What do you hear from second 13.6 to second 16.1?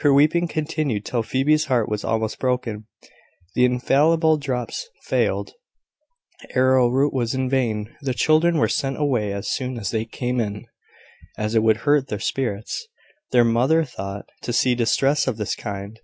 thought, to see distress of this kind.